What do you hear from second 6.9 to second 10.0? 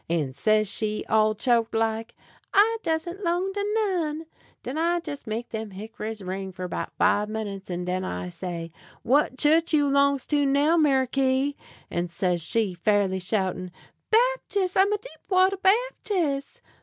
five minutes, and den I say: "What chu'ch you